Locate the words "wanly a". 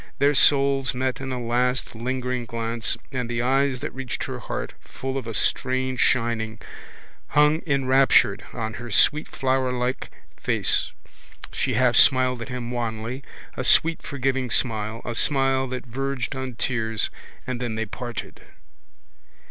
12.71-13.63